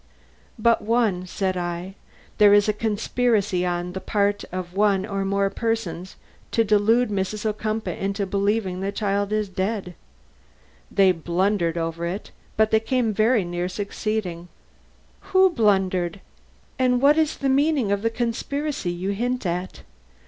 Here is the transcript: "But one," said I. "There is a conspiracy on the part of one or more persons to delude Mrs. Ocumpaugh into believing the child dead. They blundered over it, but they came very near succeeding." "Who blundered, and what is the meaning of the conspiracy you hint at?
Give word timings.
"But 0.57 0.81
one," 0.81 1.27
said 1.27 1.55
I. 1.55 1.93
"There 2.39 2.55
is 2.55 2.67
a 2.67 2.73
conspiracy 2.73 3.63
on 3.67 3.93
the 3.93 4.01
part 4.01 4.43
of 4.51 4.73
one 4.73 5.05
or 5.05 5.23
more 5.23 5.51
persons 5.51 6.15
to 6.49 6.63
delude 6.63 7.09
Mrs. 7.11 7.45
Ocumpaugh 7.45 7.99
into 7.99 8.25
believing 8.25 8.79
the 8.81 8.91
child 8.91 9.31
dead. 9.53 9.93
They 10.89 11.11
blundered 11.11 11.77
over 11.77 12.07
it, 12.07 12.31
but 12.57 12.71
they 12.71 12.79
came 12.79 13.13
very 13.13 13.45
near 13.45 13.69
succeeding." 13.69 14.47
"Who 15.35 15.51
blundered, 15.51 16.19
and 16.79 16.99
what 16.99 17.15
is 17.15 17.37
the 17.37 17.47
meaning 17.49 17.91
of 17.91 18.01
the 18.01 18.09
conspiracy 18.09 18.89
you 18.91 19.11
hint 19.11 19.45
at? 19.45 19.83